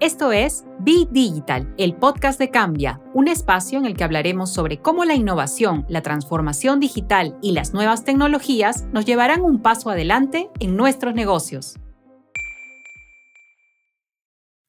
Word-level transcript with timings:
Esto 0.00 0.32
es 0.32 0.64
Be 0.80 1.06
Digital, 1.12 1.72
el 1.78 1.94
podcast 1.94 2.38
de 2.40 2.50
Cambia, 2.50 3.00
un 3.14 3.28
espacio 3.28 3.78
en 3.78 3.86
el 3.86 3.96
que 3.96 4.02
hablaremos 4.02 4.52
sobre 4.52 4.78
cómo 4.78 5.04
la 5.04 5.14
innovación, 5.14 5.86
la 5.88 6.02
transformación 6.02 6.80
digital 6.80 7.38
y 7.40 7.52
las 7.52 7.72
nuevas 7.72 8.04
tecnologías 8.04 8.86
nos 8.92 9.04
llevarán 9.04 9.42
un 9.42 9.62
paso 9.62 9.90
adelante 9.90 10.50
en 10.58 10.76
nuestros 10.76 11.14
negocios. 11.14 11.76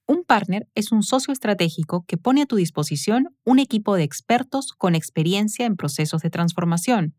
Un 0.07 0.23
partner 0.23 0.69
es 0.75 0.91
un 0.91 1.01
socio 1.01 1.33
estratégico 1.33 2.05
que 2.07 2.17
pone 2.17 2.43
a 2.43 2.45
tu 2.45 2.57
disposición 2.57 3.35
un 3.43 3.57
equipo 3.57 3.95
de 3.95 4.03
expertos 4.03 4.73
con 4.77 4.93
experiencia 4.93 5.65
en 5.65 5.75
procesos 5.75 6.21
de 6.21 6.29
transformación, 6.29 7.15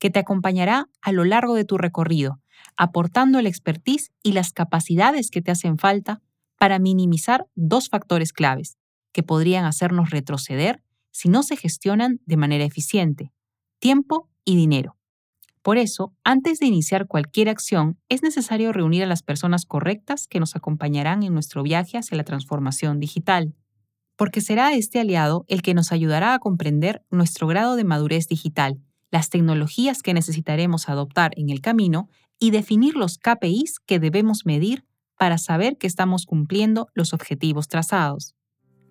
que 0.00 0.10
te 0.10 0.18
acompañará 0.18 0.88
a 1.00 1.12
lo 1.12 1.24
largo 1.24 1.54
de 1.54 1.64
tu 1.64 1.78
recorrido, 1.78 2.40
aportando 2.76 3.38
el 3.38 3.46
expertise 3.46 4.10
y 4.24 4.32
las 4.32 4.52
capacidades 4.52 5.30
que 5.30 5.40
te 5.40 5.52
hacen 5.52 5.78
falta 5.78 6.20
para 6.58 6.78
minimizar 6.78 7.46
dos 7.54 7.88
factores 7.88 8.32
claves 8.32 8.78
que 9.12 9.22
podrían 9.22 9.64
hacernos 9.64 10.10
retroceder 10.10 10.82
si 11.10 11.28
no 11.28 11.42
se 11.42 11.56
gestionan 11.56 12.20
de 12.26 12.36
manera 12.36 12.64
eficiente, 12.64 13.32
tiempo 13.78 14.28
y 14.44 14.56
dinero. 14.56 14.96
Por 15.62 15.78
eso, 15.78 16.12
antes 16.24 16.58
de 16.58 16.66
iniciar 16.66 17.06
cualquier 17.06 17.48
acción, 17.48 17.98
es 18.10 18.22
necesario 18.22 18.72
reunir 18.72 19.02
a 19.04 19.06
las 19.06 19.22
personas 19.22 19.64
correctas 19.64 20.26
que 20.26 20.40
nos 20.40 20.56
acompañarán 20.56 21.22
en 21.22 21.32
nuestro 21.32 21.62
viaje 21.62 21.96
hacia 21.96 22.18
la 22.18 22.24
transformación 22.24 23.00
digital, 23.00 23.54
porque 24.16 24.42
será 24.42 24.74
este 24.74 25.00
aliado 25.00 25.46
el 25.48 25.62
que 25.62 25.72
nos 25.72 25.90
ayudará 25.90 26.34
a 26.34 26.38
comprender 26.38 27.02
nuestro 27.10 27.46
grado 27.46 27.76
de 27.76 27.84
madurez 27.84 28.28
digital, 28.28 28.78
las 29.10 29.30
tecnologías 29.30 30.02
que 30.02 30.12
necesitaremos 30.12 30.88
adoptar 30.88 31.32
en 31.36 31.48
el 31.48 31.60
camino 31.60 32.08
y 32.38 32.50
definir 32.50 32.96
los 32.96 33.16
KPIs 33.16 33.78
que 33.86 33.98
debemos 33.98 34.44
medir 34.44 34.84
para 35.18 35.38
saber 35.38 35.76
que 35.78 35.86
estamos 35.86 36.26
cumpliendo 36.26 36.88
los 36.94 37.12
objetivos 37.12 37.68
trazados. 37.68 38.34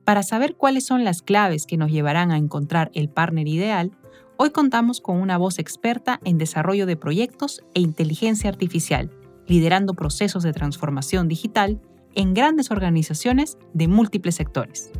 Para 0.06 0.24
saber 0.24 0.56
cuáles 0.56 0.86
son 0.86 1.04
las 1.04 1.22
claves 1.22 1.66
que 1.66 1.78
nos 1.78 1.92
llevarán 1.92 2.32
a 2.32 2.38
encontrar 2.38 2.92
el 2.94 3.10
partner 3.10 3.48
ideal, 3.48 3.92
hoy 4.38 4.52
contamos 4.52 5.00
con 5.00 5.18
una 5.18 5.38
voz 5.38 5.60
experta 5.60 6.20
en 6.24 6.38
desarrollo 6.38 6.86
de 6.86 6.98
proyectos 6.98 7.62
e 7.74 7.80
inteligencia 7.80 8.50
artificial, 8.50 9.12
liderando 9.48 9.94
procesos 9.94 10.44
de 10.44 10.54
transformación 10.54 11.28
digital 11.28 11.82
en 12.16 12.34
grandes 12.34 12.72
organizaciones 12.72 13.58
de 13.74 13.88
múltiples 13.88 14.36
sectores. 14.36 14.92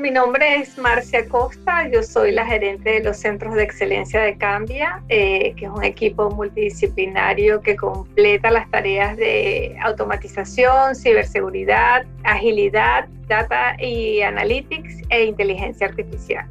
Mi 0.00 0.10
nombre 0.10 0.60
es 0.60 0.76
Marcia 0.76 1.26
Costa, 1.26 1.88
yo 1.88 2.02
soy 2.02 2.32
la 2.32 2.44
gerente 2.44 2.90
de 2.90 3.04
los 3.04 3.16
Centros 3.16 3.54
de 3.54 3.62
Excelencia 3.62 4.20
de 4.20 4.36
Cambia, 4.36 5.02
eh, 5.08 5.54
que 5.56 5.64
es 5.64 5.70
un 5.70 5.84
equipo 5.84 6.28
multidisciplinario 6.30 7.62
que 7.62 7.76
completa 7.76 8.50
las 8.50 8.70
tareas 8.70 9.16
de 9.16 9.74
automatización, 9.82 10.94
ciberseguridad, 10.94 12.04
agilidad, 12.24 13.08
data 13.26 13.80
y 13.82 14.20
analytics 14.20 15.02
e 15.08 15.24
inteligencia 15.24 15.86
artificial. 15.86 16.46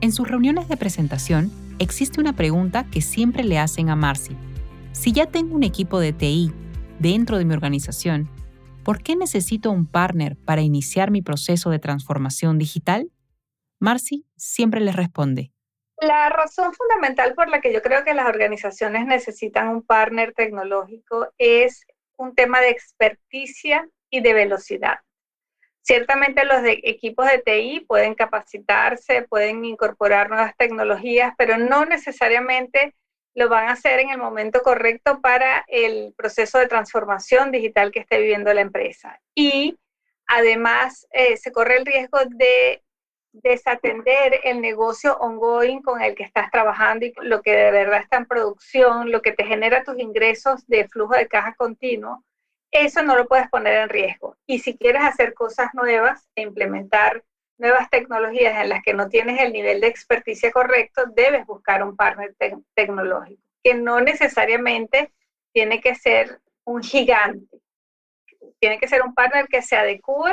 En 0.00 0.12
sus 0.12 0.28
reuniones 0.28 0.68
de 0.68 0.76
presentación 0.76 1.50
existe 1.80 2.20
una 2.20 2.34
pregunta 2.34 2.86
que 2.92 3.00
siempre 3.00 3.42
le 3.42 3.58
hacen 3.58 3.90
a 3.90 3.96
Marcy. 3.96 4.36
Si 4.92 5.10
ya 5.10 5.26
tengo 5.26 5.56
un 5.56 5.64
equipo 5.64 5.98
de 5.98 6.12
TI 6.12 6.52
dentro 7.00 7.38
de 7.38 7.44
mi 7.44 7.54
organización, 7.54 8.28
¿Por 8.84 9.02
qué 9.02 9.16
necesito 9.16 9.70
un 9.70 9.90
partner 9.90 10.36
para 10.36 10.60
iniciar 10.60 11.10
mi 11.10 11.22
proceso 11.22 11.70
de 11.70 11.78
transformación 11.78 12.58
digital? 12.58 13.10
Marcy 13.80 14.26
siempre 14.36 14.80
les 14.80 14.94
responde. 14.94 15.52
La 16.00 16.28
razón 16.28 16.74
fundamental 16.74 17.34
por 17.34 17.48
la 17.48 17.62
que 17.62 17.72
yo 17.72 17.80
creo 17.80 18.04
que 18.04 18.12
las 18.12 18.26
organizaciones 18.26 19.06
necesitan 19.06 19.68
un 19.68 19.82
partner 19.82 20.34
tecnológico 20.34 21.28
es 21.38 21.86
un 22.18 22.34
tema 22.34 22.60
de 22.60 22.68
experticia 22.68 23.88
y 24.10 24.20
de 24.20 24.34
velocidad. 24.34 24.98
Ciertamente 25.80 26.44
los 26.44 26.60
equipos 26.64 27.26
de 27.26 27.38
TI 27.38 27.86
pueden 27.88 28.14
capacitarse, 28.14 29.22
pueden 29.22 29.64
incorporar 29.64 30.28
nuevas 30.28 30.54
tecnologías, 30.58 31.32
pero 31.38 31.56
no 31.56 31.86
necesariamente 31.86 32.94
lo 33.34 33.48
van 33.48 33.68
a 33.68 33.72
hacer 33.72 34.00
en 34.00 34.10
el 34.10 34.18
momento 34.18 34.62
correcto 34.62 35.20
para 35.20 35.64
el 35.68 36.14
proceso 36.16 36.58
de 36.58 36.68
transformación 36.68 37.50
digital 37.50 37.90
que 37.90 38.00
esté 38.00 38.18
viviendo 38.18 38.52
la 38.54 38.60
empresa. 38.60 39.20
Y 39.34 39.76
además 40.26 41.06
eh, 41.10 41.36
se 41.36 41.52
corre 41.52 41.78
el 41.78 41.86
riesgo 41.86 42.18
de 42.26 42.82
desatender 43.32 44.40
el 44.44 44.60
negocio 44.60 45.16
ongoing 45.18 45.82
con 45.82 46.00
el 46.00 46.14
que 46.14 46.22
estás 46.22 46.50
trabajando 46.52 47.06
y 47.06 47.12
lo 47.22 47.42
que 47.42 47.50
de 47.50 47.72
verdad 47.72 48.00
está 48.00 48.18
en 48.18 48.26
producción, 48.26 49.10
lo 49.10 49.22
que 49.22 49.32
te 49.32 49.44
genera 49.44 49.82
tus 49.82 49.98
ingresos 49.98 50.64
de 50.68 50.88
flujo 50.88 51.14
de 51.14 51.26
caja 51.26 51.54
continuo, 51.56 52.24
eso 52.70 53.02
no 53.02 53.16
lo 53.16 53.26
puedes 53.26 53.48
poner 53.48 53.74
en 53.74 53.88
riesgo. 53.88 54.36
Y 54.46 54.60
si 54.60 54.76
quieres 54.76 55.02
hacer 55.02 55.34
cosas 55.34 55.70
nuevas 55.74 56.28
e 56.36 56.42
implementar 56.42 57.24
nuevas 57.58 57.88
tecnologías 57.90 58.62
en 58.62 58.68
las 58.68 58.82
que 58.82 58.94
no 58.94 59.08
tienes 59.08 59.40
el 59.40 59.52
nivel 59.52 59.80
de 59.80 59.86
experticia 59.86 60.50
correcto, 60.50 61.02
debes 61.14 61.46
buscar 61.46 61.82
un 61.82 61.96
partner 61.96 62.34
tecnológico, 62.74 63.42
que 63.62 63.74
no 63.74 64.00
necesariamente 64.00 65.12
tiene 65.52 65.80
que 65.80 65.94
ser 65.94 66.40
un 66.64 66.82
gigante, 66.82 67.60
tiene 68.58 68.78
que 68.78 68.88
ser 68.88 69.02
un 69.02 69.14
partner 69.14 69.46
que 69.46 69.62
se 69.62 69.76
adecue 69.76 70.32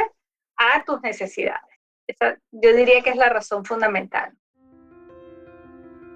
a 0.58 0.84
tus 0.84 1.02
necesidades. 1.02 1.62
Yo 2.52 2.76
diría 2.76 3.02
que 3.02 3.12
es 3.12 3.16
la 3.16 3.30
razón 3.30 3.64
fundamental. 3.66 4.34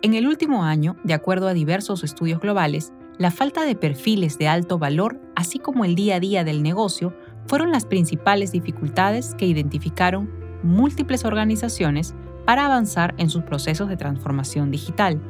En 0.02 0.14
el 0.14 0.28
último 0.28 0.64
año, 0.64 0.98
de 1.04 1.14
acuerdo 1.14 1.48
a 1.48 1.54
diversos 1.54 2.04
estudios 2.04 2.40
globales, 2.40 2.92
la 3.18 3.32
falta 3.32 3.64
de 3.64 3.76
perfiles 3.76 4.38
de 4.38 4.48
alto 4.48 4.78
valor, 4.78 5.20
así 5.36 5.58
como 5.58 5.86
el 5.86 5.96
día 5.96 6.16
a 6.16 6.20
día 6.20 6.44
del 6.44 6.64
negocio, 6.64 7.18
fueron 7.48 7.72
las 7.72 7.86
principales 7.86 8.52
dificultades 8.52 9.36
que 9.36 9.46
identificaron 9.46 10.45
múltiples 10.66 11.26
organizaciones 11.26 12.14
para 12.46 12.66
avanzar 12.66 13.16
en 13.18 13.30
sus 13.30 13.44
procesos 13.44 13.90
de 13.90 13.98
transformación 13.98 14.72
digital. 14.72 15.22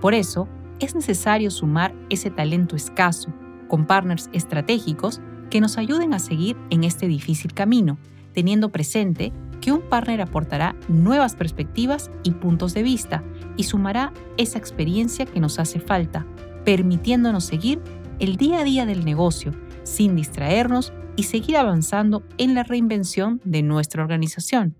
Por 0.00 0.14
eso, 0.14 0.48
es 0.78 0.94
necesario 0.94 1.50
sumar 1.50 1.94
ese 2.10 2.30
talento 2.30 2.76
escaso 2.76 3.32
con 3.68 3.86
partners 3.86 4.28
estratégicos 4.32 5.20
que 5.50 5.60
nos 5.60 5.78
ayuden 5.78 6.12
a 6.12 6.18
seguir 6.18 6.56
en 6.70 6.84
este 6.84 7.08
difícil 7.08 7.54
camino, 7.54 7.98
teniendo 8.32 8.70
presente 8.70 9.32
que 9.60 9.72
un 9.72 9.80
partner 9.80 10.20
aportará 10.20 10.76
nuevas 10.88 11.34
perspectivas 11.34 12.10
y 12.22 12.32
puntos 12.32 12.74
de 12.74 12.82
vista 12.82 13.24
y 13.56 13.64
sumará 13.64 14.12
esa 14.36 14.58
experiencia 14.58 15.24
que 15.24 15.40
nos 15.40 15.58
hace 15.58 15.80
falta, 15.80 16.26
permitiéndonos 16.64 17.44
seguir 17.44 17.80
el 18.18 18.36
día 18.36 18.60
a 18.60 18.64
día 18.64 18.86
del 18.86 19.04
negocio 19.04 19.52
sin 19.86 20.16
distraernos 20.16 20.92
y 21.16 21.22
seguir 21.22 21.56
avanzando 21.56 22.22
en 22.38 22.54
la 22.54 22.64
reinvención 22.64 23.40
de 23.44 23.62
nuestra 23.62 24.02
organización. 24.02 24.76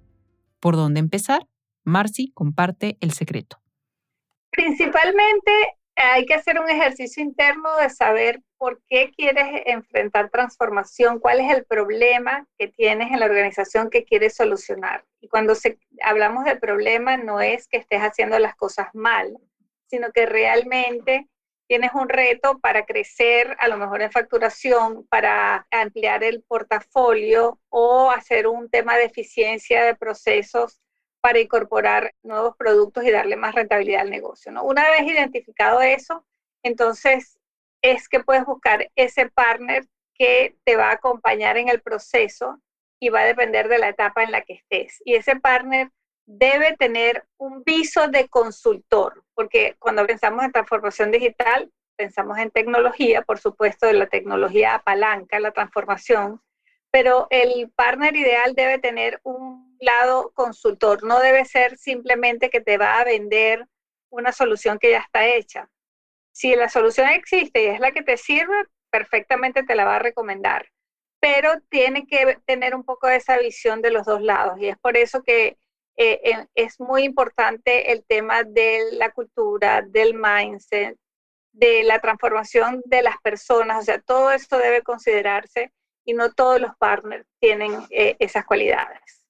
¿Por 0.61 0.77
dónde 0.77 1.00
empezar? 1.00 1.47
Marcy 1.84 2.33
comparte 2.33 2.99
el 3.00 3.12
secreto. 3.12 3.59
Principalmente 4.50 5.53
hay 5.94 6.27
que 6.27 6.34
hacer 6.34 6.61
un 6.61 6.69
ejercicio 6.69 7.22
interno 7.22 7.77
de 7.77 7.89
saber 7.89 8.43
por 8.59 8.83
qué 8.89 9.12
quieres 9.17 9.62
enfrentar 9.67 10.31
transformación, 10.31 11.21
cuál 11.21 11.41
es 11.41 11.55
el 11.55 11.65
problema 11.65 12.47
que 12.59 12.69
tienes 12.69 13.12
en 13.12 13.21
la 13.21 13.27
organización 13.27 13.88
que 13.88 14.05
quieres 14.05 14.34
solucionar. 14.34 15.05
Y 15.21 15.28
cuando 15.28 15.55
hablamos 16.03 16.44
de 16.44 16.56
problema 16.56 17.17
no 17.17 17.41
es 17.41 17.69
que 17.69 17.78
estés 17.78 18.00
haciendo 18.00 18.38
las 18.38 18.56
cosas 18.56 18.88
mal, 18.93 19.38
sino 19.87 20.11
que 20.12 20.27
realmente 20.27 21.28
tienes 21.69 21.91
un 21.94 22.09
reto 22.09 22.59
para 22.59 22.84
crecer, 22.84 23.56
a 23.59 23.69
lo 23.69 23.77
mejor 23.77 24.03
en 24.03 24.12
facturación, 24.12 25.06
para 25.09 25.66
ampliar 25.71 26.22
el 26.25 26.43
portafolio 26.43 27.60
o 27.69 28.10
hacer 28.10 28.47
un 28.47 28.71
tema 28.71 28.97
de 28.97 29.04
eficiencia 29.04 29.84
de 29.84 29.94
procesos 29.94 30.81
para 31.21 31.41
incorporar 31.41 32.15
nuevos 32.22 32.56
productos 32.56 33.05
y 33.05 33.10
darle 33.10 33.37
más 33.37 33.55
rentabilidad 33.55 34.03
al 34.03 34.10
negocio. 34.10 34.53
¿no? 34.53 34.62
Una 34.62 34.88
vez 34.91 35.03
identificado 35.03 35.81
eso, 35.81 36.25
entonces 36.62 37.38
es 37.82 38.09
que 38.09 38.21
puedes 38.21 38.44
buscar 38.44 38.91
ese 38.94 39.28
partner 39.31 39.84
que 40.15 40.56
te 40.65 40.76
va 40.76 40.91
a 40.91 40.94
acompañar 40.94 41.56
en 41.56 41.69
el 41.69 41.82
proceso 41.82 42.61
y 43.00 43.11
va 43.11 43.20
a 43.20 43.26
depender 43.26 43.69
de 43.69 43.79
la 43.79 43.88
etapa 43.88 44.23
en 44.23 44.31
la 44.31 44.43
que 44.43 44.55
estés. 44.55 45.02
Y 45.05 45.14
ese 45.14 45.37
partner 45.37 45.91
debe 46.26 46.76
tener 46.76 47.25
un 47.38 47.62
viso 47.62 48.08
de 48.08 48.28
consultor, 48.28 49.25
porque 49.34 49.76
cuando 49.78 50.06
pensamos 50.06 50.44
en 50.44 50.52
transformación 50.52 51.12
digital, 51.12 51.70
pensamos 51.96 52.38
en 52.38 52.50
tecnología, 52.50 53.23
por 53.23 53.38
supuesto, 53.38 53.90
la 53.93 54.08
tecnología 54.08 54.75
apalanca 54.75 55.40
la 55.40 55.52
transformación, 55.52 56.43
pero 56.90 57.26
el 57.31 57.70
partner 57.75 58.17
ideal 58.17 58.55
debe 58.55 58.78
tener 58.78 59.20
un 59.23 59.76
lado 59.81 60.32
consultor, 60.34 61.05
no 61.05 61.20
debe 61.20 61.44
ser 61.44 61.78
simplemente 61.78 62.50
que 62.50 62.61
te 62.61 62.76
va 62.76 62.99
a 62.99 63.05
vender 63.05 63.67
una 64.11 64.32
solución 64.32 64.79
que 64.79 64.90
ya 64.90 64.99
está 64.99 65.26
hecha. 65.26 65.69
Si 66.32 66.55
la 66.55 66.69
solución 66.69 67.08
existe 67.08 67.62
y 67.62 67.67
es 67.67 67.81
la 67.81 67.93
que 67.93 68.02
te 68.02 68.17
sirve, 68.17 68.64
perfectamente 68.90 69.62
te 69.62 69.75
la 69.75 69.84
va 69.84 69.96
a 69.96 70.00
recomendar, 70.00 70.70
pero 71.20 71.61
tiene 71.69 72.06
que 72.06 72.38
tener 72.46 72.75
un 72.75 72.84
poco 72.84 73.06
de 73.06 73.17
esa 73.17 73.38
visión 73.38 73.82
de 73.82 73.90
los 73.90 74.06
dos 74.06 74.22
lados 74.22 74.58
y 74.58 74.69
es 74.69 74.79
por 74.79 74.96
eso 74.96 75.22
que 75.22 75.56
eh, 75.96 76.46
es 76.54 76.78
muy 76.78 77.04
importante 77.04 77.93
el 77.93 78.04
tema 78.04 78.43
de 78.44 78.93
la 78.93 79.10
cultura, 79.12 79.82
del 79.82 80.14
mindset, 80.14 80.96
de 81.52 81.84
la 81.84 82.00
transformación 82.00 82.82
de 82.84 83.02
las 83.02 83.16
personas, 83.22 83.78
o 83.78 83.82
sea, 83.82 84.00
todo 84.00 84.31
esto 84.31 84.58
debe 84.58 84.82
considerarse 84.82 85.72
y 86.04 86.12
no 86.12 86.32
todos 86.32 86.60
los 86.60 86.76
partners 86.78 87.26
tienen 87.40 87.72
eh, 87.90 88.14
esas 88.19 88.44
cualidades. 88.44 89.25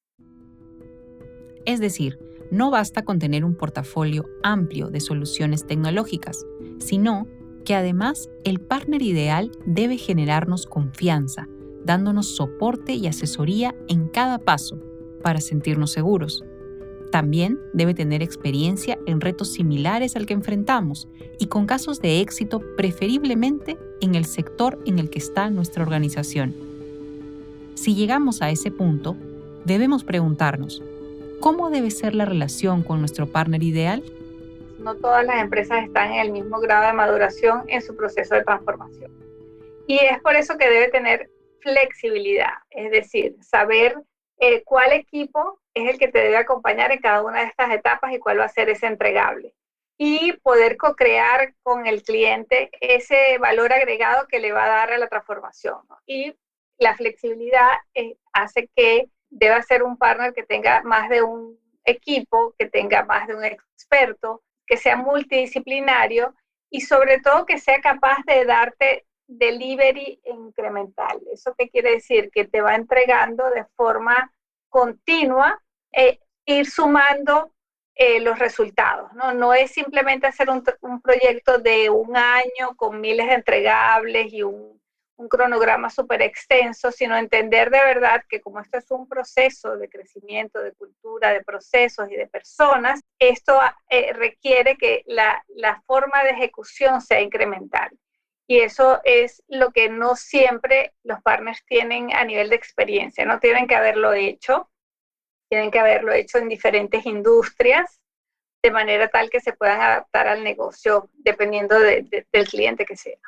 Es 1.65 1.81
decir, 1.81 2.19
no 2.51 2.71
basta 2.71 3.03
con 3.03 3.19
tener 3.19 3.45
un 3.45 3.57
portafolio 3.57 4.25
amplio 4.43 4.89
de 4.89 5.01
soluciones 5.01 5.67
tecnológicas, 5.67 6.45
sino 6.79 7.27
que 7.65 7.75
además 7.75 8.29
el 8.45 8.61
partner 8.61 9.03
ideal 9.03 9.51
debe 9.67 9.97
generarnos 9.97 10.67
confianza, 10.67 11.47
dándonos 11.85 12.37
soporte 12.37 12.93
y 12.93 13.09
asesoría 13.09 13.75
en 13.89 14.09
cada 14.09 14.39
paso 14.39 14.81
para 15.23 15.41
sentirnos 15.41 15.91
seguros. 15.91 16.45
También 17.17 17.59
debe 17.73 17.95
tener 17.95 18.23
experiencia 18.23 18.99
en 19.07 19.23
retos 19.23 19.55
similares 19.55 20.17
al 20.17 20.27
que 20.27 20.35
enfrentamos 20.35 21.09
y 21.39 21.47
con 21.47 21.65
casos 21.65 22.03
de 22.03 22.21
éxito 22.21 22.61
preferiblemente 22.77 23.79
en 24.03 24.15
el 24.17 24.27
sector 24.27 24.79
en 24.85 24.99
el 24.99 25.09
que 25.09 25.19
está 25.19 25.49
nuestra 25.49 25.83
organización. 25.83 26.55
Si 27.75 27.95
llegamos 27.95 28.43
a 28.43 28.51
ese 28.51 28.71
punto, 28.71 29.17
debemos 29.65 30.05
preguntarnos, 30.05 30.83
¿cómo 31.41 31.71
debe 31.71 31.91
ser 31.91 32.15
la 32.15 32.27
relación 32.27 32.83
con 32.83 32.99
nuestro 32.99 33.27
partner 33.27 33.63
ideal? 33.63 34.03
No 34.79 34.95
todas 34.97 35.25
las 35.25 35.41
empresas 35.41 35.85
están 35.85 36.13
en 36.13 36.21
el 36.21 36.33
mismo 36.33 36.61
grado 36.61 36.87
de 36.87 36.93
maduración 36.93 37.63
en 37.69 37.81
su 37.81 37.97
proceso 37.97 38.35
de 38.35 38.45
transformación. 38.45 39.11
Y 39.87 39.95
es 39.95 40.21
por 40.21 40.37
eso 40.37 40.59
que 40.59 40.69
debe 40.69 40.89
tener 40.89 41.31
flexibilidad, 41.61 42.53
es 42.73 42.91
decir, 42.91 43.37
saber 43.41 43.97
eh, 44.39 44.63
cuál 44.67 44.93
equipo 44.93 45.59
es 45.77 45.91
el 45.91 45.99
que 45.99 46.09
te 46.09 46.21
debe 46.21 46.39
acompañar 46.39 46.91
en 46.91 47.01
cada 47.01 47.23
una 47.23 47.41
de 47.41 47.47
estas 47.47 47.71
etapas 47.71 48.13
y 48.13 48.19
cuál 48.19 48.41
va 48.41 48.45
a 48.45 48.49
ser 48.49 48.71
ese 48.71 48.87
entregable. 48.87 49.55
Y 49.99 50.33
poder 50.43 50.77
co-crear 50.79 51.55
con 51.63 51.87
el 51.87 52.03
cliente 52.03 52.71
ese 52.81 53.39
valor 53.39 53.73
agregado 53.73 54.27
que 54.27 54.41
le 54.41 54.53
va 54.53 54.65
a 54.65 54.69
dar 54.69 54.93
a 54.93 54.99
la 54.99 55.09
transformación. 55.09 55.79
Y 56.07 56.35
la 56.79 56.97
flexibilidad 56.97 57.69
eh, 57.95 58.17
hace 58.33 58.71
que 58.75 59.11
deba 59.29 59.63
ser 59.63 59.83
un 59.83 59.99
partner 59.99 60.33
que 60.33 60.45
tenga 60.45 60.83
más 60.83 61.11
de 61.11 61.23
un 61.23 61.59
equipo, 61.85 62.55
que 62.59 62.67
tenga 62.67 63.05
más 63.05 63.27
de 63.27 63.35
un 63.35 63.45
experto, 63.45 64.43
que 64.67 64.79
sea 64.79 64.97
multidisciplinario 64.97 66.35
y 66.71 66.81
sobre 66.81 67.21
todo 67.21 67.47
que 67.47 67.59
sea 67.59 67.81
capaz 67.81 68.19
de 68.27 68.45
darte 68.47 69.07
delivery 69.27 70.21
incremental. 70.25 71.21
¿Eso 71.33 71.55
qué 71.57 71.69
quiere 71.69 71.93
decir? 71.93 72.31
Que 72.31 72.47
te 72.47 72.61
va 72.63 72.75
entregando 72.75 73.51
de 73.51 73.65
forma 73.77 74.33
continua, 74.69 75.63
e 75.97 76.21
ir 76.45 76.71
sumando 76.71 77.53
eh, 77.95 78.21
los 78.21 78.39
resultados. 78.39 79.11
¿no? 79.15 79.55
es 79.55 79.71
simplemente 79.71 80.27
hacer 80.27 80.49
un, 80.51 80.63
proyecto 81.01 81.59
de 81.59 81.89
un 81.89 82.15
año 82.17 82.77
con 82.77 83.01
miles 83.01 83.27
de 83.27 83.33
entregables 83.33 84.33
y 84.33 84.43
un, 84.43 84.77
cronograma 85.31 85.89
súper 85.89 86.21
extenso, 86.21 86.93
sino 86.93 87.17
entender 87.17 87.71
de 87.71 87.81
verdad 87.81 88.23
que 88.29 88.43
como 88.43 88.61
esto 88.61 88.77
es 88.77 88.91
un 88.91 89.09
proceso 89.09 89.79
de 89.79 89.89
crecimiento, 89.89 90.61
de 90.61 90.75
cultura, 90.75 91.33
de 91.33 91.43
procesos 91.43 92.11
y 92.13 92.17
de 92.17 92.27
personas, 92.27 93.01
esto 93.19 93.59
eh, 93.89 94.13
requiere 94.13 94.77
que 94.77 95.05
la 95.07 95.83
forma 95.87 96.23
de 96.23 96.33
ejecución 96.33 97.01
sea 97.01 97.23
incremental. 97.23 97.91
Y 98.47 98.61
eso 98.61 99.01
es 99.05 99.43
lo 99.49 99.71
que 99.73 99.89
no 99.89 100.17
siempre 100.17 100.93
los 101.03 101.23
partners 101.23 101.65
tienen 101.67 102.13
a 102.13 102.25
nivel 102.25 102.51
de 102.51 102.57
experiencia, 102.57 103.25
no 103.25 103.41
tienen 103.41 103.67
que 103.67 103.75
haberlo 103.75 104.13
hecho, 104.13 104.71
tienen 105.49 105.71
que 105.71 105.79
haberlo 105.79 106.13
hecho 106.13 106.39
en 106.39 106.49
diferentes 106.49 107.07
industrias, 107.07 108.01
de 108.63 108.71
manera 108.71 109.09
tal 109.09 109.31
que 109.31 109.41
se 109.41 109.53
puedan 109.53 109.81
adaptar 109.81 110.27
al 110.27 110.43
negocio 110.43 111.09
dependiendo 111.15 111.79
del 111.79 112.49
cliente 112.49 112.85
que 112.85 112.97
sea. 112.97 113.19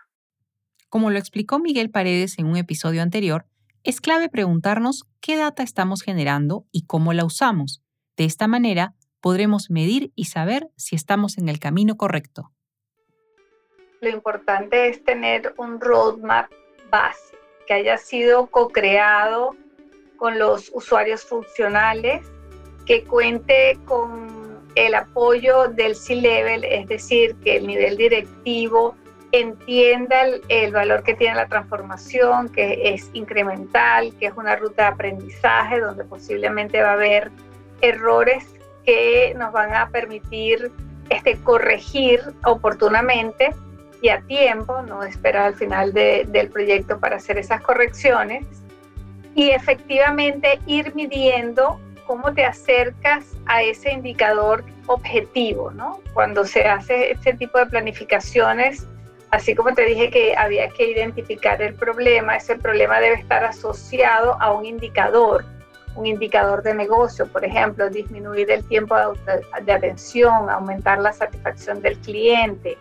Como 0.89 1.11
lo 1.11 1.19
explicó 1.19 1.59
Miguel 1.59 1.91
Paredes 1.91 2.39
en 2.39 2.47
un 2.47 2.57
episodio 2.57 3.03
anterior, 3.03 3.47
es 3.85 4.01
clave 4.01 4.29
preguntarnos 4.29 5.05
qué 5.21 5.37
data 5.37 5.63
estamos 5.63 6.03
generando 6.03 6.67
y 6.73 6.87
cómo 6.87 7.13
la 7.13 7.25
usamos. 7.25 7.83
De 8.17 8.25
esta 8.25 8.49
manera, 8.49 8.95
podremos 9.21 9.71
medir 9.71 10.13
y 10.15 10.25
saber 10.25 10.69
si 10.77 10.97
estamos 10.97 11.39
en 11.39 11.49
el 11.49 11.59
camino 11.59 11.97
correcto. 11.97 12.53
Lo 14.01 14.09
importante 14.09 14.89
es 14.89 15.05
tener 15.05 15.55
un 15.57 15.81
roadmap 15.81 16.51
base 16.91 17.37
que 17.67 17.75
haya 17.75 17.99
sido 17.99 18.47
co-creado 18.47 19.57
con 20.19 20.39
los 20.39 20.71
usuarios 20.75 21.25
funcionales, 21.25 22.27
que 22.85 23.05
cuente 23.05 23.79
con 23.85 24.59
el 24.75 24.95
apoyo 24.95 25.69
del 25.69 25.97
C-Level, 25.97 26.65
es 26.65 26.87
decir, 26.89 27.35
que 27.37 27.57
el 27.57 27.67
nivel 27.67 27.97
directivo 27.97 28.95
entienda 29.33 30.25
el, 30.49 30.73
valor 30.73 31.03
que 31.03 31.15
tiene 31.15 31.35
la 31.35 31.49
transformación, 31.49 32.49
que 32.49 32.95
es 32.95 33.11
incremental, 33.13 34.13
que 34.19 34.27
es 34.27 34.33
una 34.37 34.57
ruta 34.57 34.85
de 34.85 34.89
aprendizaje 34.89 35.81
donde 35.81 36.05
posiblemente 36.05 36.81
va 36.83 36.91
a 36.91 36.95
haber 36.95 37.31
errores 37.81 38.47
que 38.85 39.35
nos 39.37 39.53
van 39.53 39.75
a 39.75 39.89
permitir 39.91 40.73
este, 41.11 41.37
corregir 41.39 42.21
oportunamente 42.45 43.55
y 44.01 44.09
a 44.09 44.21
tiempo, 44.23 44.81
no 44.83 45.03
esperar 45.03 45.47
al 45.47 45.55
final 45.55 45.93
del 45.93 46.51
proyecto 46.51 46.99
para 46.99 47.17
hacer 47.17 47.37
esas 47.37 47.61
correcciones 47.61 48.47
y 49.39 49.51
efectivamente 49.51 50.59
ir 50.67 50.93
midiendo 50.97 51.79
cómo 52.09 52.35
te 52.35 52.45
acercas 52.45 53.25
a 53.47 53.63
ese 53.63 53.93
indicador 53.93 54.65
objetivo, 54.89 55.71
¿no? 55.71 56.01
Cuando 56.13 56.45
se 56.45 56.65
hace 56.65 57.13
este 57.13 57.35
tipo 57.35 57.57
de 57.57 57.67
planificaciones, 57.67 58.89
así 59.31 59.55
como 59.55 59.73
te 59.75 59.83
dije 59.85 60.11
que 60.11 60.37
había 60.37 60.69
que 60.71 60.91
identificar 60.91 61.63
el 61.63 61.75
problema, 61.75 62.35
ese 62.35 62.57
problema 62.57 62.99
debe 62.99 63.15
estar 63.15 63.45
asociado 63.45 64.37
a 64.43 64.53
un 64.53 64.67
indicador, 64.67 65.45
un 65.95 66.07
indicador 66.07 66.65
de 66.65 66.75
negocio, 66.75 67.29
por 67.29 67.45
ejemplo, 67.45 67.89
disminuir 67.91 68.51
el 68.51 68.65
tiempo 68.65 68.97
de 68.97 69.73
atención, 69.73 70.51
aumentar 70.51 70.99
la 70.99 71.13
satisfacción 71.13 71.81
del 71.81 71.97
cliente, 71.99 72.77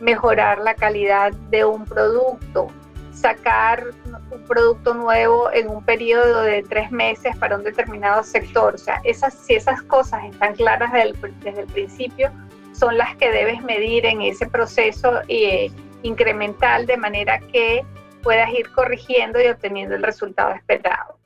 mejorar 0.00 0.58
la 0.58 0.74
calidad 0.74 1.30
de 1.50 1.64
un 1.64 1.84
producto, 1.84 2.66
sacar 3.12 3.84
un 4.30 4.42
producto 4.44 4.94
nuevo 4.94 5.50
en 5.52 5.68
un 5.68 5.84
periodo 5.84 6.42
de 6.42 6.62
tres 6.62 6.90
meses 6.90 7.36
para 7.36 7.56
un 7.56 7.64
determinado 7.64 8.22
sector. 8.22 8.74
O 8.74 8.78
sea, 8.78 9.00
esas, 9.04 9.34
si 9.34 9.54
esas 9.54 9.82
cosas 9.82 10.24
están 10.24 10.54
claras 10.54 10.92
desde 10.92 11.60
el, 11.60 11.66
principio, 11.66 12.30
son 12.72 12.96
las 12.96 13.16
que 13.16 13.30
debes 13.30 13.62
medir 13.62 14.06
en 14.06 14.22
ese 14.22 14.46
proceso 14.46 15.20
eh, 15.28 15.70
incremental 16.02 16.86
de 16.86 16.96
manera 16.96 17.40
que 17.40 17.84
puedas 18.22 18.50
ir 18.52 18.70
corrigiendo 18.72 19.40
y 19.42 19.48
obteniendo 19.48 19.94
el 19.94 20.02
resultado 20.02 20.54
esperado. 20.54 21.18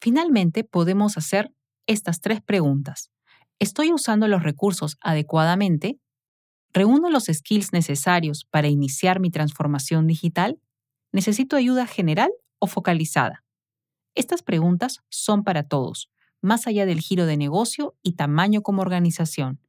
Finalmente, 0.00 0.64
podemos 0.64 1.16
hacer 1.16 1.52
estas 1.86 2.20
tres 2.20 2.42
preguntas. 2.42 3.10
¿Estoy 3.58 3.92
usando 3.92 4.28
los 4.28 4.42
recursos 4.42 4.98
adecuadamente? 5.00 5.98
¿Reúno 6.72 7.08
los 7.08 7.24
skills 7.24 7.72
necesarios 7.72 8.44
para 8.44 8.68
iniciar 8.68 9.18
mi 9.18 9.30
transformación 9.30 10.06
digital? 10.06 10.60
¿Necesito 11.12 11.56
ayuda 11.56 11.86
general 11.86 12.30
o 12.58 12.66
focalizada? 12.66 13.44
Estas 14.14 14.42
preguntas 14.42 15.02
son 15.08 15.44
para 15.44 15.62
todos, 15.62 16.10
más 16.40 16.66
allá 16.66 16.86
del 16.86 17.00
giro 17.00 17.26
de 17.26 17.36
negocio 17.36 17.94
y 18.02 18.12
tamaño 18.12 18.62
como 18.62 18.82
organización. 18.82 19.60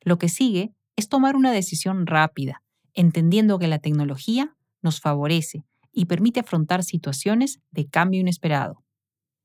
Lo 0.00 0.18
que 0.18 0.28
sigue 0.28 0.72
es 0.96 1.08
tomar 1.08 1.36
una 1.36 1.52
decisión 1.52 2.06
rápida, 2.06 2.62
entendiendo 2.94 3.58
que 3.58 3.68
la 3.68 3.78
tecnología 3.78 4.56
nos 4.82 5.00
favorece 5.00 5.64
y 5.92 6.06
permite 6.06 6.40
afrontar 6.40 6.84
situaciones 6.84 7.60
de 7.70 7.88
cambio 7.88 8.20
inesperado. 8.20 8.84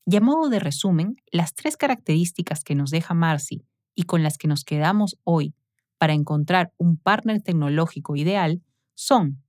Y 0.05 0.15
a 0.15 0.21
modo 0.21 0.49
de 0.49 0.59
resumen, 0.59 1.15
las 1.31 1.53
tres 1.53 1.77
características 1.77 2.63
que 2.63 2.75
nos 2.75 2.91
deja 2.91 3.13
Marcy 3.13 3.63
y 3.95 4.03
con 4.03 4.23
las 4.23 4.37
que 4.37 4.47
nos 4.47 4.63
quedamos 4.63 5.17
hoy 5.23 5.55
para 5.97 6.13
encontrar 6.13 6.73
un 6.77 6.97
partner 6.97 7.41
tecnológico 7.41 8.15
ideal 8.15 8.61
son 8.95 9.43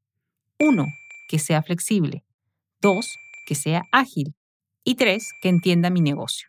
1. 0.58 0.86
Que 1.32 1.38
sea 1.38 1.62
flexible. 1.62 2.26
2. 2.82 3.16
Que 3.46 3.54
sea 3.54 3.84
ágil. 3.90 4.36
Y 4.84 4.96
3. 4.96 5.30
Que 5.40 5.48
entienda 5.48 5.88
mi 5.88 6.02
negocio. 6.02 6.48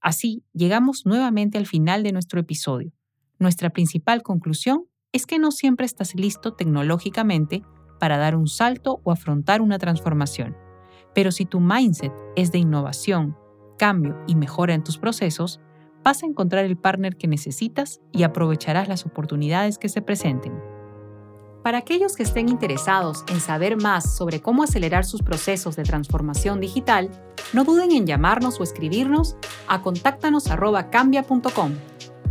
Así, 0.00 0.44
llegamos 0.52 1.02
nuevamente 1.04 1.58
al 1.58 1.66
final 1.66 2.04
de 2.04 2.12
nuestro 2.12 2.38
episodio. 2.38 2.92
Nuestra 3.40 3.70
principal 3.70 4.22
conclusión 4.22 4.84
es 5.10 5.26
que 5.26 5.40
no 5.40 5.50
siempre 5.50 5.86
estás 5.86 6.14
listo 6.14 6.54
tecnológicamente 6.54 7.64
para 7.98 8.16
dar 8.16 8.36
un 8.36 8.46
salto 8.46 9.00
o 9.02 9.10
afrontar 9.10 9.60
una 9.60 9.80
transformación. 9.80 10.56
Pero 11.16 11.32
si 11.32 11.44
tu 11.44 11.58
mindset 11.58 12.12
es 12.36 12.52
de 12.52 12.58
innovación, 12.58 13.36
cambio 13.76 14.22
y 14.28 14.36
mejora 14.36 14.74
en 14.74 14.84
tus 14.84 14.98
procesos, 14.98 15.58
vas 16.04 16.22
a 16.22 16.26
encontrar 16.26 16.64
el 16.64 16.76
partner 16.76 17.16
que 17.16 17.26
necesitas 17.26 18.00
y 18.12 18.22
aprovecharás 18.22 18.86
las 18.86 19.04
oportunidades 19.04 19.78
que 19.78 19.88
se 19.88 20.00
presenten. 20.00 20.71
Para 21.62 21.78
aquellos 21.78 22.16
que 22.16 22.24
estén 22.24 22.48
interesados 22.48 23.22
en 23.28 23.40
saber 23.40 23.80
más 23.80 24.16
sobre 24.16 24.40
cómo 24.40 24.64
acelerar 24.64 25.04
sus 25.04 25.22
procesos 25.22 25.76
de 25.76 25.84
transformación 25.84 26.60
digital, 26.60 27.08
no 27.52 27.62
duden 27.62 27.92
en 27.92 28.04
llamarnos 28.04 28.58
o 28.58 28.64
escribirnos 28.64 29.36
a 29.68 29.80
contáctanos@cambia.com, 29.80 31.72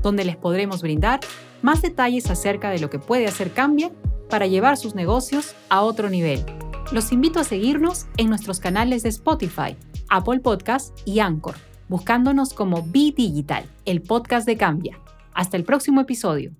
donde 0.02 0.26
les 0.26 0.36
podremos 0.36 0.82
brindar 0.82 1.22
más 1.62 1.82
detalles 1.82 2.30
acerca 2.30 2.72
de 2.72 2.80
lo 2.80 2.90
que 2.90 3.00
puede 3.00 3.26
hacer 3.26 3.54
Cambia 3.54 3.92
para 4.30 4.48
llevar 4.48 4.76
sus 4.76 4.96
negocios 4.96 5.56
a 5.70 5.82
otro 5.82 6.10
nivel. 6.10 6.44
Los 6.92 7.14
invito 7.14 7.40
a 7.40 7.46
seguirnos 7.46 8.08
en 8.18 8.28
nuestros 8.28 8.60
canales 8.60 9.02
de 9.04 9.10
Spotify, 9.10 9.78
Apple 10.10 10.42
Podcast 10.42 10.98
y 11.06 11.20
Anchor, 11.20 11.56
buscándonos 11.88 12.54
como 12.54 12.84
Be 12.84 13.14
Digital, 13.16 13.70
el 13.86 14.02
podcast 14.02 14.46
de 14.46 14.58
Cambia. 14.58 15.00
Hasta 15.34 15.56
el 15.56 15.64
próximo 15.64 16.02
episodio. 16.02 16.52